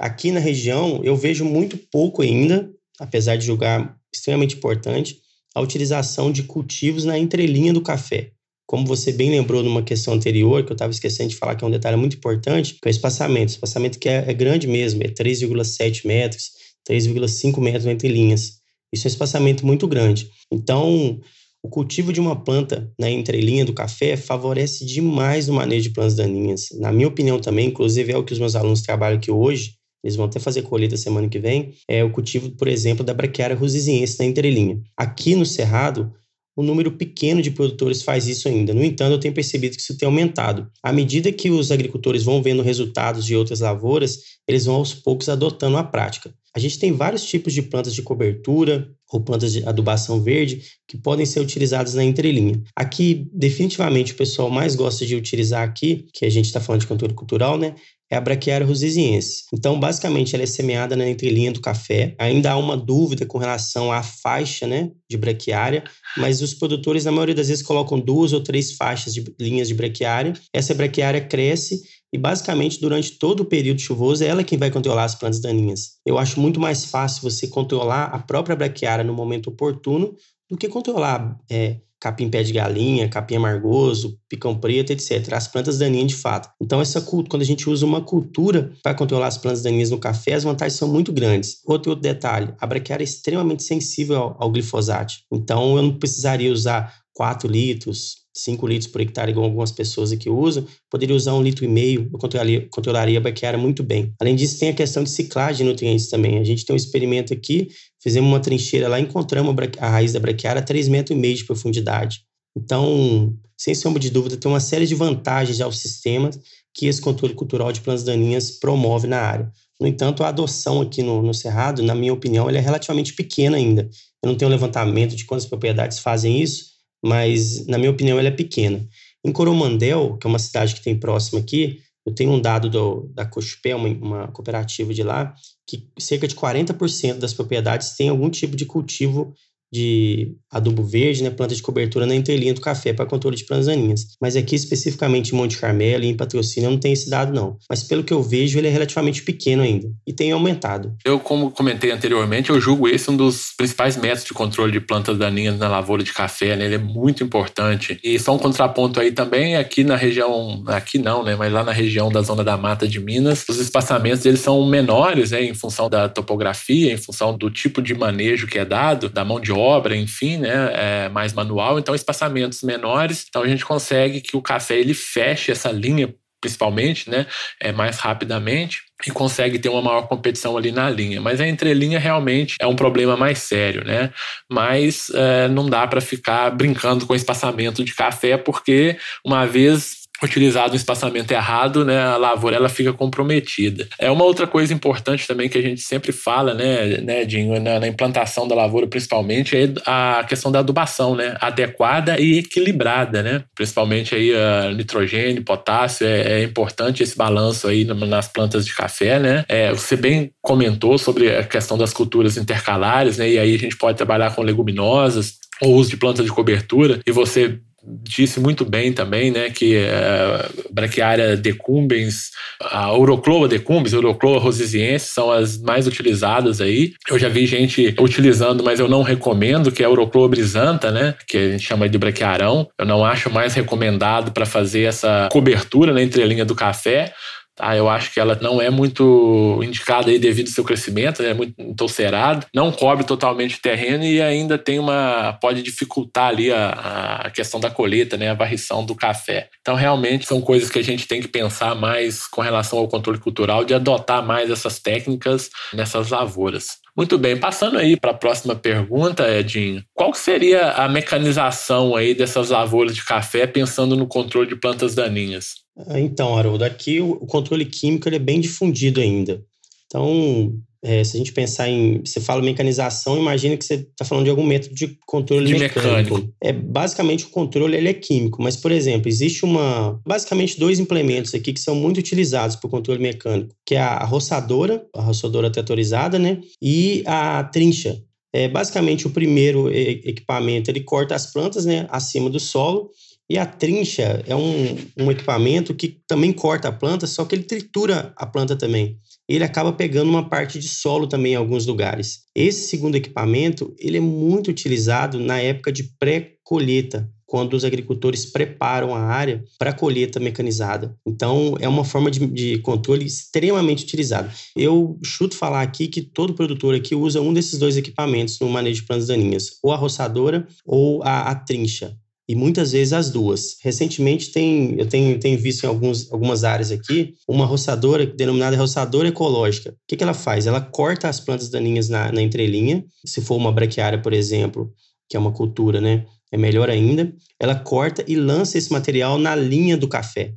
[0.00, 5.20] aqui na região, eu vejo muito pouco ainda, apesar de julgar extremamente importante,
[5.54, 8.30] a utilização de cultivos na entrelinha do café.
[8.66, 11.66] Como você bem lembrou numa questão anterior, que eu estava esquecendo de falar que é
[11.66, 13.50] um detalhe muito importante, que é o espaçamento.
[13.50, 16.50] O espaçamento que é, é grande mesmo, é 3,7 metros,
[16.88, 18.62] 3,5 metros entre linhas.
[18.92, 20.30] Isso é um espaçamento muito grande.
[20.50, 21.20] Então,
[21.62, 26.16] o cultivo de uma planta na entrelinha do café favorece demais o manejo de plantas
[26.16, 26.68] daninhas.
[26.78, 30.16] Na minha opinião também, inclusive é o que os meus alunos trabalham aqui hoje, eles
[30.16, 34.18] vão até fazer colheita semana que vem, é o cultivo, por exemplo, da braquiária rusiziense
[34.18, 34.80] na entrelinha.
[34.96, 36.12] Aqui no Cerrado,
[36.56, 38.74] um número pequeno de produtores faz isso ainda.
[38.74, 40.70] No entanto, eu tenho percebido que isso tem aumentado.
[40.82, 45.28] À medida que os agricultores vão vendo resultados de outras lavouras, eles vão aos poucos
[45.28, 46.34] adotando a prática.
[46.54, 50.98] A gente tem vários tipos de plantas de cobertura ou plantas de adubação verde que
[50.98, 52.62] podem ser utilizadas na entrelinha.
[52.76, 56.86] Aqui, definitivamente, o pessoal mais gosta de utilizar aqui, que a gente está falando de
[56.86, 57.74] controle cultural, né?
[58.12, 59.44] É a Brachiária rosesiensis.
[59.54, 62.14] Então, basicamente, ela é semeada na entrelinha do café.
[62.18, 65.82] Ainda há uma dúvida com relação à faixa né, de braquiária,
[66.18, 69.72] mas os produtores, na maioria das vezes, colocam duas ou três faixas de linhas de
[69.72, 70.34] braquiária.
[70.52, 71.80] Essa braquiária cresce
[72.12, 75.92] e basicamente durante todo o período chuvoso é ela quem vai controlar as plantas daninhas.
[76.04, 80.14] Eu acho muito mais fácil você controlar a própria braquiária no momento oportuno
[80.50, 85.34] do que controlar é, capim pé de galinha, capim amargoso, picão preto, etc.
[85.34, 86.50] As plantas daninhas de fato.
[86.60, 90.34] Então, essa quando a gente usa uma cultura para controlar as plantas daninhas no café,
[90.34, 91.60] as vantagens são muito grandes.
[91.64, 95.14] Outro, outro detalhe, a braquiária é extremamente sensível ao, ao glifosato.
[95.32, 100.28] Então, eu não precisaria usar 4 litros, 5 litros por hectare, igual algumas pessoas aqui
[100.28, 104.12] usam, poderia usar um litro e meio, eu controlaria, controlaria a braquiária muito bem.
[104.20, 106.38] Além disso, tem a questão de ciclagem de nutrientes também.
[106.38, 107.68] A gente tem um experimento aqui,
[108.02, 112.22] fizemos uma trincheira lá, encontramos a raiz da braquiária a 3,5 metros de profundidade.
[112.56, 116.38] Então, sem sombra de dúvida, tem uma série de vantagens aos sistemas
[116.74, 119.52] que esse controle cultural de plantas daninhas promove na área.
[119.80, 123.88] No entanto, a adoção aqui no, no Cerrado, na minha opinião, é relativamente pequena ainda.
[124.22, 126.72] Eu não tenho levantamento de quantas propriedades fazem isso,
[127.04, 128.86] mas na minha opinião ela é pequena.
[129.24, 133.10] Em Coromandel, que é uma cidade que tem próxima aqui, eu tenho um dado do,
[133.14, 135.34] da Cochupé, uma, uma cooperativa de lá,
[135.72, 139.34] que cerca de 40% das propriedades têm algum tipo de cultivo
[139.72, 143.66] de adubo verde, né, planta de cobertura na entrelinha do café para controle de plantas
[143.66, 144.08] daninhas.
[144.20, 147.56] Mas aqui, especificamente em Monte Carmelo e em Patrocínio, não tem esse dado, não.
[147.70, 150.94] Mas pelo que eu vejo, ele é relativamente pequeno ainda e tem aumentado.
[151.02, 155.16] Eu, como comentei anteriormente, eu julgo esse um dos principais métodos de controle de plantas
[155.16, 156.66] daninhas na lavoura de café, né?
[156.66, 157.98] Ele é muito importante.
[158.04, 161.72] E só um contraponto aí também, aqui na região, aqui não, né, mas lá na
[161.72, 165.88] região da Zona da Mata de Minas, os espaçamentos eles são menores, né, em função
[165.88, 169.61] da topografia, em função do tipo de manejo que é dado, da mão de obra
[169.62, 174.42] obra, enfim, né, é mais manual, então espaçamentos menores, então a gente consegue que o
[174.42, 177.24] café ele feche essa linha principalmente, né,
[177.60, 181.20] é, mais rapidamente e consegue ter uma maior competição ali na linha.
[181.20, 184.12] Mas a entrelinha realmente é um problema mais sério, né?
[184.50, 190.72] Mas é, não dá para ficar brincando com espaçamento de café porque uma vez utilizado
[190.72, 193.88] um espaçamento errado, né, a lavoura ela fica comprometida.
[193.98, 197.80] É uma outra coisa importante também que a gente sempre fala, né, né Dinho, na,
[197.80, 203.44] na implantação da lavoura principalmente, é a questão da adubação, né, adequada e equilibrada, né,
[203.54, 209.18] principalmente aí a nitrogênio, potássio, é, é importante esse balanço aí nas plantas de café,
[209.18, 209.44] né.
[209.48, 213.76] É, você bem comentou sobre a questão das culturas intercalares, né, e aí a gente
[213.76, 218.92] pode trabalhar com leguminosas, ou uso de plantas de cobertura, e você disse muito bem
[218.92, 225.86] também, né, que a braquiária decumbens, a Urocloa decumbens, a Urocloa rosisiense são as mais
[225.86, 226.92] utilizadas aí.
[227.10, 231.14] Eu já vi gente utilizando, mas eu não recomendo, que é a Urocloa brisanta, né,
[231.26, 232.68] que a gente chama de braquiarão.
[232.78, 237.12] Eu não acho mais recomendado para fazer essa cobertura na entrelinha do café,
[237.54, 237.76] Tá?
[237.76, 241.54] Eu acho que ela não é muito indicada aí devido ao seu crescimento, é muito
[241.58, 245.34] entolcerado, não cobre totalmente o terreno e ainda tem uma.
[245.40, 248.30] pode dificultar ali a, a questão da colheita, né?
[248.30, 249.48] a varrição do café.
[249.60, 253.18] Então, realmente, são coisas que a gente tem que pensar mais com relação ao controle
[253.18, 256.82] cultural, de adotar mais essas técnicas nessas lavouras.
[256.94, 259.82] Muito bem, passando aí para a próxima pergunta, Edinho.
[259.94, 265.61] Qual seria a mecanização aí dessas lavouras de café pensando no controle de plantas daninhas?
[265.76, 269.42] Ah, então, Haroldo, aqui o controle químico ele é bem difundido ainda.
[269.86, 270.54] Então,
[270.84, 272.00] é, se a gente pensar em.
[272.04, 276.14] Você fala mecanização, imagina que você está falando de algum método de controle de mecânico.
[276.14, 276.34] mecânico.
[276.42, 280.00] É, basicamente, o controle ele é químico, mas, por exemplo, existe uma.
[280.04, 284.04] Basicamente, dois implementos aqui que são muito utilizados para o controle mecânico, que é a
[284.04, 286.40] roçadora, a roçadora tratorizada, né?
[286.60, 288.02] E a trincha.
[288.34, 292.90] É, basicamente, o primeiro equipamento ele corta as plantas né, acima do solo
[293.32, 297.44] e a trincha é um, um equipamento que também corta a planta, só que ele
[297.44, 298.98] tritura a planta também.
[299.26, 302.24] Ele acaba pegando uma parte de solo também em alguns lugares.
[302.34, 308.94] Esse segundo equipamento, ele é muito utilizado na época de pré-colheita, quando os agricultores preparam
[308.94, 310.94] a área para colheita mecanizada.
[311.06, 314.30] Então, é uma forma de, de, controle extremamente utilizada.
[314.54, 318.82] Eu chuto falar aqui que todo produtor aqui usa um desses dois equipamentos no manejo
[318.82, 321.96] de plantas daninhas, ou a roçadora ou a, a trincha
[322.28, 323.56] e muitas vezes as duas.
[323.62, 329.08] Recentemente tem, eu tenho, tenho visto em alguns, algumas áreas aqui uma roçadora denominada roçadora
[329.08, 329.70] ecológica.
[329.70, 330.46] O que, que ela faz?
[330.46, 334.72] Ela corta as plantas daninhas na, na entrelinha, se for uma braquiária, por exemplo,
[335.08, 336.06] que é uma cultura, né?
[336.30, 337.12] É melhor ainda.
[337.38, 340.32] Ela corta e lança esse material na linha do café.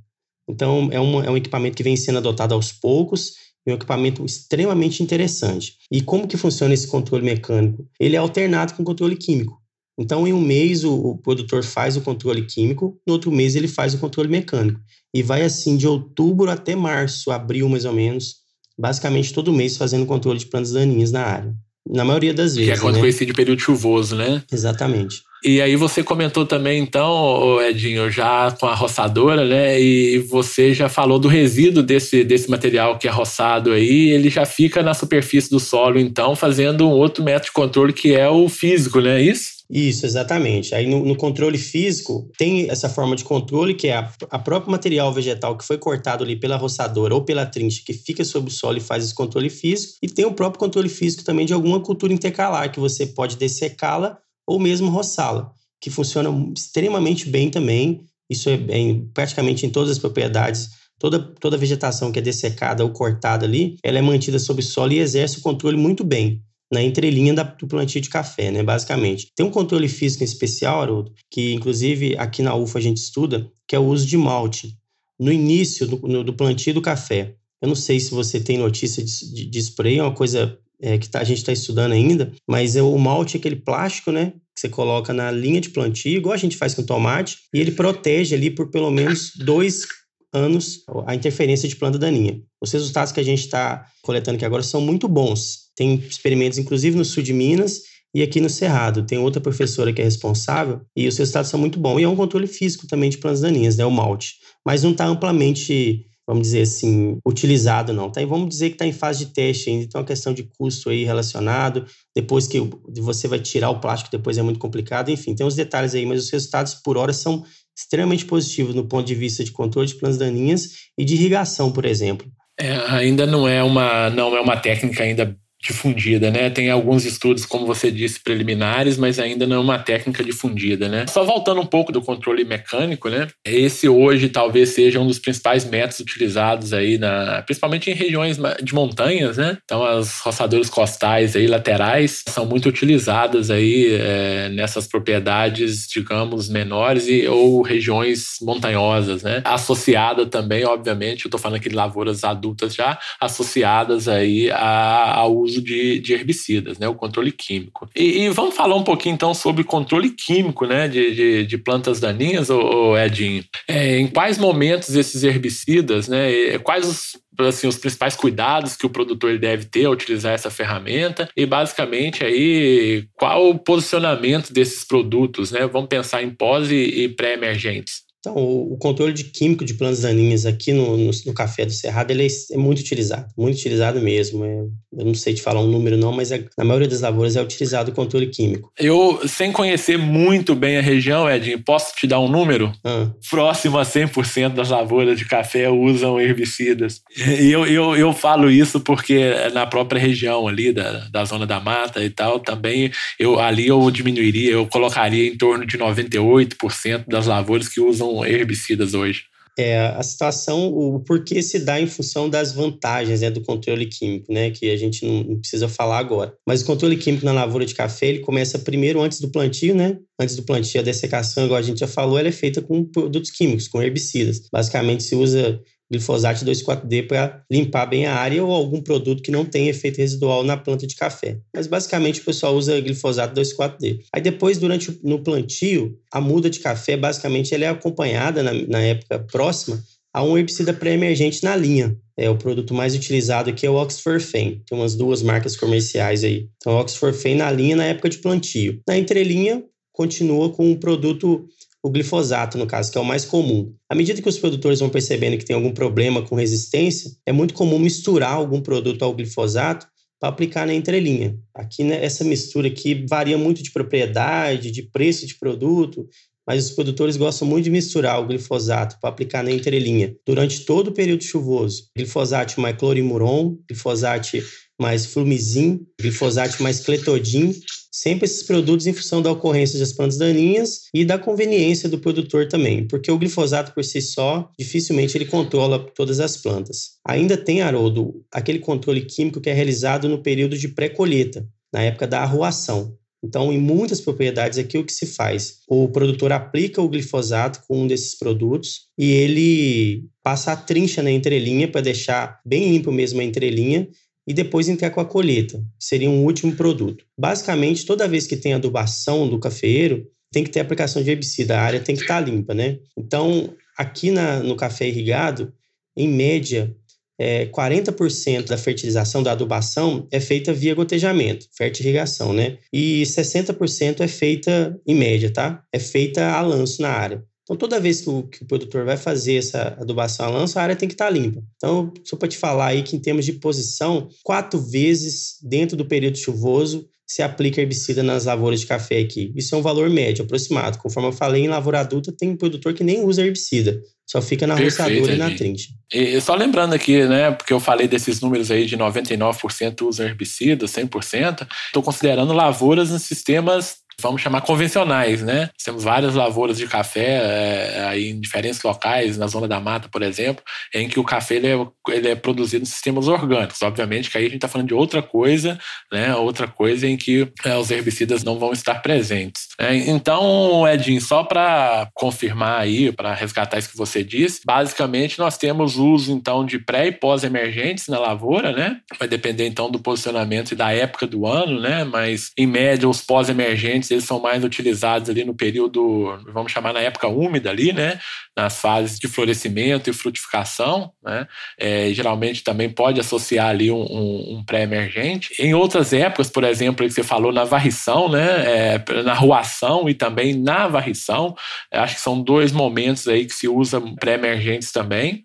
[0.47, 4.23] Então, é, uma, é um equipamento que vem sendo adotado aos poucos é um equipamento
[4.23, 5.77] extremamente interessante.
[5.91, 7.87] E como que funciona esse controle mecânico?
[7.99, 9.59] Ele é alternado com controle químico.
[9.97, 13.67] Então, em um mês, o, o, produtor faz o controle químico, no outro mês, ele
[13.67, 14.79] faz o controle mecânico.
[15.13, 18.35] E vai assim de outubro até março, abril mais ou menos,
[18.77, 21.55] basicamente todo mês fazendo controle de plantas daninhas na área.
[21.87, 22.73] Na maioria das vezes.
[22.73, 23.01] Que é quando né?
[23.01, 24.43] coincide o período chuvoso, né?
[24.51, 25.21] Exatamente.
[25.43, 29.79] E aí você comentou também, então, Edinho, já com a roçadora, né?
[29.79, 34.43] E você já falou do resíduo desse, desse material que é roçado aí, ele já
[34.43, 38.49] fica na superfície do solo, então, fazendo um outro método de controle que é o
[38.49, 39.21] físico, né?
[39.21, 39.54] É isso?
[39.69, 40.75] Isso, exatamente.
[40.75, 44.71] Aí no, no, controle físico, tem essa forma de controle, que é a, a próprio
[44.71, 48.53] material vegetal que foi cortado ali pela roçadora ou pela trincha, que fica sobre o
[48.53, 49.93] solo e faz esse controle físico.
[50.03, 54.19] E tem o próprio controle físico também de alguma cultura intercalar, que você pode dessecá-la
[54.47, 55.51] ou mesmo roçá-la,
[55.81, 58.05] que funciona extremamente bem também.
[58.29, 60.69] Isso é bem, praticamente em todas as propriedades.
[60.99, 64.99] Toda, toda vegetação que é dessecada ou cortada ali, ela é mantida sob solo e
[64.99, 69.31] exerce o controle muito bem na entrelinha da, do plantio de café, né, basicamente.
[69.35, 73.49] Tem um controle físico em especial, Haroldo, que inclusive aqui na UFA a gente estuda,
[73.67, 74.75] que é o uso de malte
[75.19, 77.35] no início do, no, do plantio do café.
[77.61, 80.97] Eu não sei se você tem notícia de, de, de spray, é uma coisa é,
[80.97, 84.33] que tá, a gente está estudando ainda, mas é o malte é aquele plástico, né?
[84.53, 87.71] Que você coloca na linha de plantio, igual a gente faz com tomate, e ele
[87.71, 89.85] protege ali por pelo menos dois
[90.33, 92.41] anos a interferência de planta daninha.
[92.61, 95.64] Os resultados que a gente está coletando aqui agora são muito bons.
[95.75, 97.81] Tem experimentos, inclusive, no sul de Minas
[98.13, 99.05] e aqui no Cerrado.
[99.05, 101.99] Tem outra professora que é responsável e os resultados são muito bons.
[101.99, 103.85] E é um controle físico também de plantas daninhas, né?
[103.85, 104.35] O malte.
[104.65, 108.09] Mas não está amplamente vamos dizer assim, utilizado não.
[108.09, 108.21] Tá?
[108.21, 110.89] E vamos dizer que está em fase de teste ainda, então a questão de custo
[110.89, 111.85] aí relacionado,
[112.15, 112.59] depois que
[112.99, 116.23] você vai tirar o plástico, depois é muito complicado, enfim, tem uns detalhes aí, mas
[116.23, 117.43] os resultados por hora são
[117.77, 121.85] extremamente positivos no ponto de vista de controle de plantas daninhas e de irrigação, por
[121.85, 122.27] exemplo.
[122.57, 126.49] É, ainda não é uma não é uma técnica ainda difundida, né?
[126.49, 131.05] Tem alguns estudos, como você disse, preliminares, mas ainda não é uma técnica difundida, né?
[131.07, 133.27] Só voltando um pouco do controle mecânico, né?
[133.43, 138.73] Esse hoje talvez seja um dos principais métodos utilizados aí, na, principalmente em regiões de
[138.75, 139.57] montanhas, né?
[139.63, 147.07] Então as roçadoras costais aí, laterais, são muito utilizadas aí é, nessas propriedades, digamos, menores
[147.07, 149.41] e, ou regiões montanhosas, né?
[149.43, 155.35] Associada também, obviamente, eu tô falando aqui de lavouras adultas já, associadas aí a, ao
[155.35, 157.89] uso uso de, de herbicidas, né, o controle químico.
[157.95, 161.99] E, e, vamos falar um pouquinho então sobre controle químico né, de, de, de plantas
[161.99, 163.43] daninhas, ô, Edinho.
[163.67, 168.89] É, em quais momentos esses herbicidas, né, quais os assim, os principais cuidados que o
[168.89, 175.51] produtor deve ter ao utilizar essa ferramenta e basicamente aí qual o posicionamento desses produtos,
[175.51, 175.67] né?
[175.67, 178.04] Vamos pensar em pós e pré-emergentes.
[178.25, 182.09] Então, o controle de químico de plantas daninhas aqui no, no, no café do Cerrado
[182.09, 184.43] ele é, é, muito utilizado, muito utilizado mesmo.
[184.43, 184.63] É,
[184.97, 187.41] eu não sei te falar um número não, mas é, na maioria das lavouras é
[187.41, 188.71] utilizado o controle químico.
[188.79, 192.73] Eu, sem conhecer muito bem a região, Edinho, posso te dar um número?
[192.83, 193.11] Ah.
[193.29, 197.01] Próximo a 100% das lavouras de café usam herbicidas.
[197.39, 199.19] E eu, eu, eu falo isso porque
[199.53, 203.91] na própria região ali da, da zona da mata e tal, também eu, ali eu
[203.91, 209.23] diminuiria, eu colocaria em torno de 98% das lavouras que usam herbicidas hoje?
[209.57, 214.31] É, a situação, o porquê se dá em função das vantagens né, do controle químico,
[214.31, 216.33] né, que a gente não, precisa falar agora.
[216.45, 219.97] Mas o controle químico na lavoura de café, ele começa primeiro antes do plantio, né?
[220.19, 223.31] Antes do plantio, a dessecação, igual a gente já falou, ela é feita com produtos
[223.31, 224.41] químicos, com herbicidas.
[224.51, 229.45] Basicamente, se usa glifosato 2,4-D para limpar bem a área ou algum produto que não
[229.45, 231.37] tem efeito residual na planta de café.
[231.53, 234.01] Mas basicamente o pessoal usa glifosato 2,4-D.
[234.13, 238.79] Aí depois, durante no plantio, a muda de café, basicamente, ela é acompanhada na, na
[238.79, 239.81] época próxima
[240.15, 241.93] a um herbicida pré-emergente na linha.
[242.17, 246.47] É o produto mais utilizado aqui é o Oxford Tem umas duas marcas comerciais aí.
[246.55, 248.79] Então, o Oxford na linha na época de plantio.
[248.87, 251.45] Na entrelinha, continua com um produto
[251.85, 253.71] o glifosato, no caso, que é o mais comum.
[253.87, 257.53] À medida que os produtores vão percebendo que tem algum problema com resistência, é muito
[257.53, 259.85] comum misturar algum produto ao glifosato
[260.19, 261.37] para aplicar na entrelinha.
[261.53, 266.09] Aqui, né, essa mistura aqui varia muito de propriedade, de preço de produto,
[266.47, 270.87] mas os produtores gostam muito de misturar o glifosato para aplicar na entrelinha durante todo
[270.87, 271.83] o período chuvoso.
[271.95, 274.39] Glifosato mais clorimuron, glifosato
[274.81, 277.53] mais flumizin, glifosato mais cletodin
[277.95, 282.45] sempre esses produtos em função da ocorrência das plantas daninhas e da conveniência do produtor
[282.47, 286.95] também, porque o glifosato por si só, dificilmente ele controla todas as plantas.
[287.07, 292.05] Ainda tem, Haroldo, aquele controle químico que é realizado no período de pré-colheita, na época
[292.05, 292.97] da arruação.
[293.23, 295.61] Então, em muitas propriedades aqui, o que se faz?
[295.67, 301.09] O produtor aplica o glifosato com um desses produtos e ele passa a trincha na
[301.09, 303.87] entrelinha para deixar bem limpo mesmo a entrelinha
[304.27, 307.05] e depois entrar com a colheita, que seria um último produto.
[307.17, 311.61] Basicamente, toda vez que tem adubação do cafeeiro, tem que ter aplicação de herbicida, a
[311.61, 312.79] área tem que estar tá limpa, né?
[312.97, 315.53] Então, aqui na, no café irrigado,
[315.95, 316.75] em média,
[317.17, 322.57] é, 40% da fertilização, da adubação, é feita via gotejamento, fertirrigação, né?
[322.73, 325.63] E 60% é feita, em média, tá?
[325.71, 327.23] É feita a lanço na área.
[327.45, 330.63] Então, toda vez que o, que o, produtor vai fazer essa adubação a lanço, a
[330.63, 331.43] área tem que estar tá limpa.
[331.55, 335.85] Então, só para te falar aí que em termos de posição, quatro vezes dentro do
[335.85, 339.31] período chuvoso se aplica herbicida nas lavouras de café aqui.
[339.35, 340.79] Isso é um valor médio, aproximado.
[340.79, 344.55] Conforme eu falei, em lavoura adulta tem produtor que nem usa herbicida, só fica na
[344.55, 345.69] roçadora e na trincha.
[345.93, 350.65] E só lembrando aqui, né, porque eu falei desses números aí de 99% usa herbicida,
[350.65, 355.49] 100%, estou considerando lavouras em sistemas vamos chamar convencionais, né?
[355.63, 360.01] Temos várias lavouras de café é, aí em diferentes locais, na zona da mata, por
[360.01, 360.43] exemplo,
[360.73, 363.61] em que o café ele é, ele é produzido em sistemas orgânicos.
[363.61, 365.57] Obviamente que aí a gente está falando de outra coisa,
[365.91, 366.15] né?
[366.15, 369.47] Outra coisa em que é, os herbicidas não vão estar presentes.
[369.59, 369.77] Né?
[369.87, 375.77] Então, Edinho, só para confirmar aí, para resgatar isso que você disse, basicamente nós temos
[375.77, 378.77] uso então de pré e pós-emergentes na lavoura, né?
[378.99, 381.83] Vai depender então do posicionamento e da época do ano, né?
[381.83, 386.73] Mas em média os pós-emergentes nutrientes eles são mais utilizados ali no período, vamos chamar
[386.73, 387.99] na época úmida ali, né?
[388.35, 391.27] Nas fases de florescimento e frutificação, né?
[391.57, 395.33] É, geralmente também pode associar ali um, um, um pré-emergente.
[395.39, 398.75] Em outras épocas, por exemplo, que você falou na varrição, né?
[398.75, 401.35] É, na ruação e também na varrição,
[401.71, 405.23] acho que são dois momentos aí que se usa pré-emergentes também.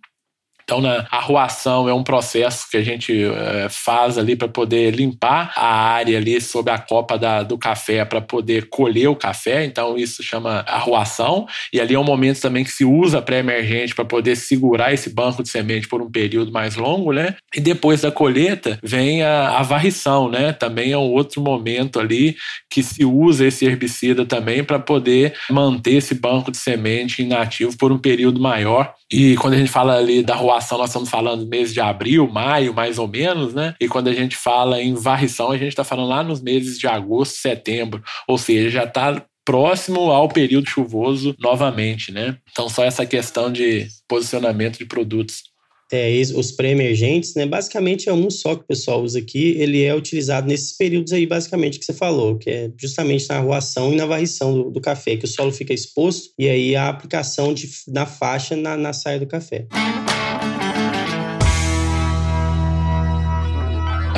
[0.71, 5.53] Então, na arruação é um processo que a gente é, faz ali para poder limpar
[5.57, 9.65] a área ali sob a copa da, do café para poder colher o café.
[9.65, 11.45] Então, isso chama arruação.
[11.73, 15.43] E ali é um momento também que se usa pré-emergente para poder segurar esse banco
[15.43, 17.35] de semente por um período mais longo, né?
[17.53, 20.53] E depois da colheita vem a, a varrição, né?
[20.53, 22.37] Também é um outro momento ali
[22.71, 27.91] que se usa esse herbicida também para poder manter esse banco de semente inativo por
[27.91, 28.95] um período maior.
[29.13, 32.75] E quando a gente fala ali da arruação, nós estamos falando mês de abril, maio,
[32.75, 33.75] mais ou menos, né?
[33.81, 36.87] E quando a gente fala em varrição, a gente está falando lá nos meses de
[36.87, 38.03] agosto, setembro.
[38.27, 42.37] Ou seja, já está próximo ao período chuvoso novamente, né?
[42.51, 45.51] Então, só essa questão de posicionamento de produtos
[45.93, 47.45] é, os pré-emergentes, né?
[47.47, 49.57] Basicamente é um só que o pessoal usa aqui.
[49.59, 53.93] Ele é utilizado nesses períodos aí, basicamente, que você falou, que é justamente na arruação
[53.93, 57.53] e na varrição do, do café, que o solo fica exposto e aí a aplicação
[57.53, 59.67] de, na faixa na, na saia do café.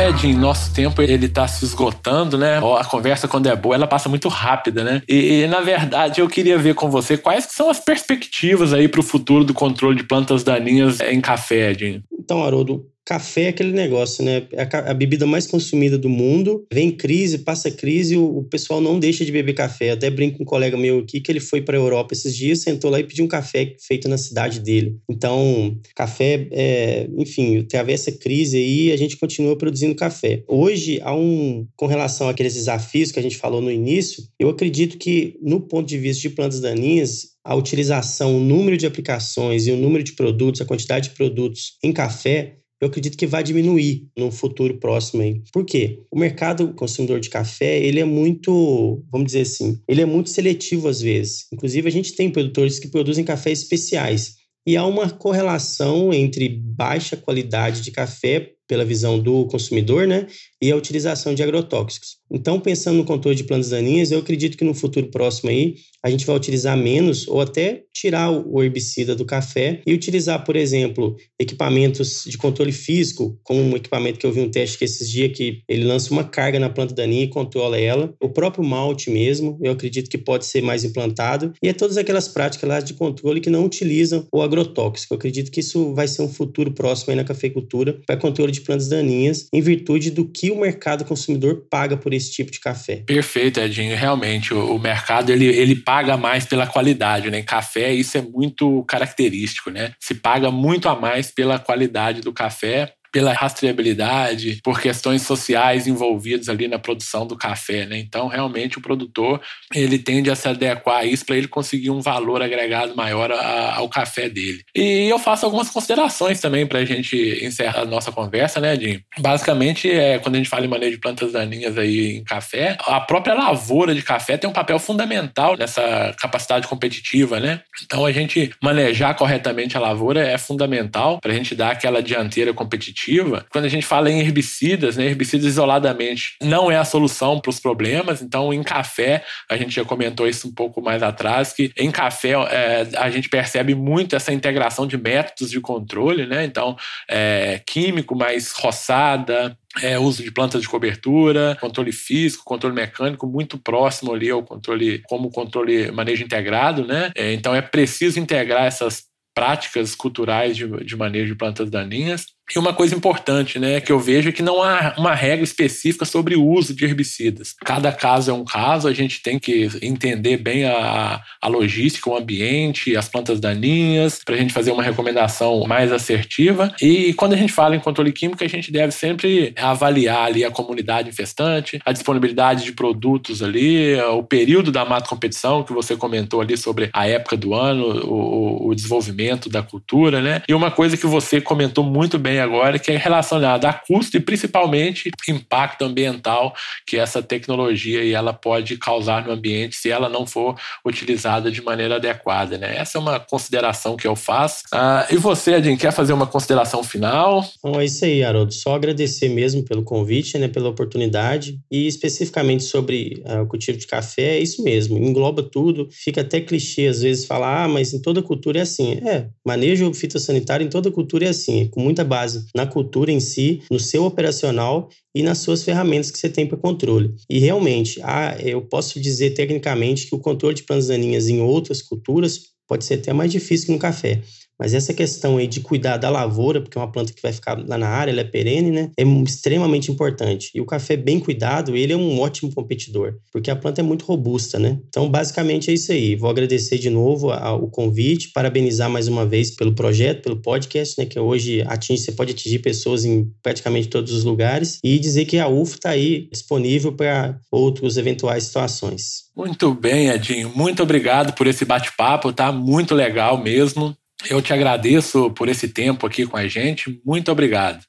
[0.09, 2.59] Edinho, nosso tempo ele tá se esgotando, né?
[2.78, 5.03] A conversa quando é boa, ela passa muito rápida, né?
[5.09, 9.00] E, e na verdade eu queria ver com você quais são as perspectivas aí para
[9.00, 12.03] o futuro do controle de plantas daninhas em café, Edinho.
[12.12, 14.46] Então, Haroldo, Café é aquele negócio, né?
[14.53, 16.64] É a, bebida mais consumida do mundo.
[16.72, 19.90] Vem crise, passa crise, o, pessoal não deixa de beber café.
[19.90, 22.61] até brinco com um colega meu aqui que ele foi para a Europa esses dias,
[22.61, 24.96] sentou lá e pediu um café feito na cidade dele.
[25.11, 30.44] Então, café, é, enfim, através dessa crise aí, a gente continua produzindo café.
[30.46, 34.96] Hoje, há um, com relação àqueles desafios que a gente falou no início, eu acredito
[34.96, 39.72] que, no ponto de vista de plantas daninhas, a utilização, o número de aplicações e
[39.72, 44.09] o número de produtos, a quantidade de produtos em café eu acredito que vai diminuir
[44.18, 45.41] no futuro próximo aí.
[45.53, 46.01] Por quê?
[46.11, 50.89] O mercado consumidor de café, ele é muito, vamos dizer assim, ele é muito seletivo
[50.89, 51.47] às vezes.
[51.53, 54.35] Inclusive, a gente tem produtores que produzem cafés especiais.
[54.66, 60.26] E há uma correlação entre baixa qualidade de café pela visão do consumidor, né,
[60.62, 62.16] e a utilização de agrotóxicos.
[62.30, 66.08] Então, pensando no controle de plantas daninhas, eu acredito que no futuro próximo aí a
[66.08, 71.14] gente vai utilizar menos ou até tirar o herbicida do café e utilizar, por exemplo,
[71.38, 75.36] equipamentos de controle físico, como um equipamento que eu vi um teste que esses dias
[75.36, 78.14] que ele lança uma carga na planta daninha e controla ela.
[78.20, 81.52] O próprio malte mesmo, eu acredito que pode ser mais implantado.
[81.62, 85.12] E é todas aquelas práticas lá de controle que não utilizam o agrotóxico.
[85.12, 88.61] Eu acredito que isso vai ser um futuro próximo aí na cafeicultura para controle de
[88.62, 93.02] plantas daninhas, em virtude do que o mercado consumidor paga por esse tipo de café.
[93.06, 93.96] Perfeito, Edinho.
[93.96, 97.42] Realmente, o, o mercado ele, ele paga mais pela qualidade, né?
[97.42, 99.92] Café, isso é muito característico, né?
[100.00, 106.48] Se paga muito a mais pela qualidade do café pela rastreabilidade, por questões sociais envolvidas
[106.48, 107.98] ali na produção do café, né?
[107.98, 109.40] Então, realmente, o produtor
[109.74, 113.76] ele tende a se adequar a isso para ele conseguir um valor agregado maior a,
[113.76, 114.64] ao café dele.
[114.74, 119.02] E eu faço algumas considerações também para a gente encerrar a nossa conversa, né, Jim?
[119.18, 123.00] Basicamente, é, quando a gente fala em manejo de plantas daninhas aí em café, a
[123.00, 127.60] própria lavoura de café tem um papel fundamental nessa capacidade competitiva, né?
[127.84, 132.54] Então, a gente manejar corretamente a lavoura é fundamental para a gente dar aquela dianteira
[132.54, 133.44] competitiva competitiva.
[133.50, 137.61] Quando a gente fala em herbicidas, né, herbicidas isoladamente não é a solução para os
[137.61, 138.22] problemas.
[138.22, 142.32] Então, em café, a gente já comentou isso um pouco mais atrás, que em café
[142.32, 146.44] é, a gente percebe muito essa integração de métodos de controle, né?
[146.44, 146.76] Então,
[147.09, 153.59] é, químico mais roçada, é, uso de plantas de cobertura, controle físico, controle mecânico, muito
[153.59, 157.11] próximo ali ao controle, como controle manejo integrado, né?
[157.14, 162.59] É, então é preciso integrar essas práticas culturais de, de manejo de plantas daninhas e
[162.59, 166.36] uma coisa importante, né, que eu vejo é que não há uma regra específica sobre
[166.36, 167.55] o uso de herbicidas.
[167.64, 172.16] Cada caso é um caso, a gente tem que entender bem a, a logística, o
[172.16, 176.74] ambiente, as plantas daninhas, para a gente fazer uma recomendação mais assertiva.
[176.80, 180.50] E quando a gente fala em controle químico, a gente deve sempre avaliar ali a
[180.50, 186.40] comunidade infestante, a disponibilidade de produtos ali, o período da mata competição, que você comentou
[186.40, 190.42] ali sobre a época do ano, o, o desenvolvimento da cultura, né?
[190.48, 194.20] E uma coisa que você comentou muito bem agora, que é relacionada a custo e
[194.20, 196.55] principalmente impacto ambiental
[196.86, 201.62] que essa tecnologia e ela pode causar no ambiente se ela não for utilizada de
[201.62, 202.59] maneira adequada.
[202.59, 202.76] Né?
[202.76, 204.64] Essa é uma consideração que eu faço.
[204.72, 207.45] Ah, e você, Adin, quer fazer uma consideração final?
[207.62, 208.53] Bom, é isso aí, Haroldo.
[208.53, 213.86] Só agradecer mesmo pelo convite, né, pela oportunidade e especificamente sobre ah, o cultivo de
[213.86, 215.88] café, é isso mesmo, engloba tudo.
[215.90, 219.01] Fica até clichê às vezes falar, ah, mas em toda cultura é assim.
[219.05, 223.62] É, manejo fitossanitário em toda cultura é assim, com muita base na cultura em si,
[223.70, 227.14] no seu operacional e nas suas ferramentas que você tem para controle.
[227.28, 231.83] E realmente, ah, eu posso dizer tecnicamente que o controle de plantas daninhas em outras
[231.83, 234.22] culturas pode ser até mais difícil que no café.
[234.62, 237.58] Mas essa questão aí de cuidar da lavoura, porque é uma planta que vai ficar
[237.66, 238.90] lá na área, ela é perene, né?
[238.96, 240.52] É extremamente importante.
[240.54, 244.04] E o café bem cuidado, ele é um ótimo competidor, porque a planta é muito
[244.04, 244.78] robusta, né?
[244.88, 246.14] Então, basicamente é isso aí.
[246.14, 251.06] Vou agradecer de novo o convite, parabenizar mais uma vez pelo projeto, pelo podcast, né?
[251.06, 255.40] Que hoje atinge, você pode atingir pessoas em praticamente todos os lugares e dizer que
[255.40, 259.24] a UF está aí disponível para outras eventuais situações.
[259.36, 260.52] Muito bem, Edinho.
[260.54, 262.52] Muito obrigado por esse bate-papo, tá?
[262.52, 263.96] Muito legal mesmo.
[264.28, 267.00] Eu te agradeço por esse tempo aqui com a gente.
[267.04, 267.84] Muito obrigado.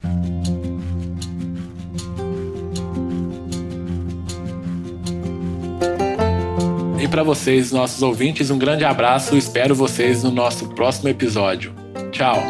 [7.01, 9.35] E para vocês, nossos ouvintes, um grande abraço.
[9.35, 11.73] Espero vocês no nosso próximo episódio.
[12.11, 12.41] Tchau.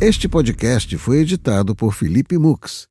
[0.00, 2.86] Este podcast foi editado por Felipe Mux